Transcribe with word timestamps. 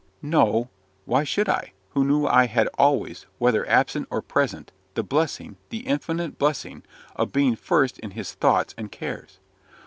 No; 0.23 0.67
why 1.05 1.23
should 1.23 1.47
I, 1.47 1.73
who 1.91 2.03
knew 2.03 2.25
I 2.25 2.47
had 2.47 2.67
always, 2.75 3.27
whether 3.37 3.69
absent 3.69 4.07
or 4.09 4.23
present, 4.23 4.71
the 4.95 5.03
blessing, 5.03 5.57
the 5.69 5.85
infinite 5.85 6.39
blessing, 6.39 6.81
of 7.15 7.31
being 7.31 7.55
first 7.55 7.99
in 7.99 8.09
his 8.09 8.33
thoughts 8.33 8.73
and 8.79 8.91
cares? 8.91 9.37